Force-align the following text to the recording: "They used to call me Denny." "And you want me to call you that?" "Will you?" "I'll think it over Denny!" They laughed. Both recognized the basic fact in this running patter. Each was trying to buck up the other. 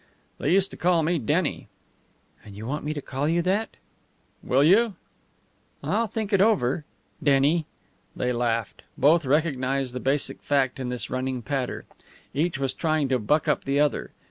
"They 0.39 0.51
used 0.51 0.71
to 0.71 0.77
call 0.77 1.03
me 1.03 1.19
Denny." 1.19 1.67
"And 2.43 2.57
you 2.57 2.65
want 2.65 2.83
me 2.83 2.91
to 2.95 3.03
call 3.03 3.29
you 3.29 3.43
that?" 3.43 3.77
"Will 4.41 4.63
you?" 4.63 4.95
"I'll 5.83 6.07
think 6.07 6.33
it 6.33 6.41
over 6.41 6.85
Denny!" 7.21 7.67
They 8.15 8.33
laughed. 8.33 8.81
Both 8.97 9.27
recognized 9.27 9.93
the 9.93 9.99
basic 9.99 10.41
fact 10.41 10.79
in 10.79 10.89
this 10.89 11.11
running 11.11 11.43
patter. 11.43 11.85
Each 12.33 12.57
was 12.57 12.73
trying 12.73 13.09
to 13.09 13.19
buck 13.19 13.47
up 13.47 13.63
the 13.63 13.79
other. 13.79 14.09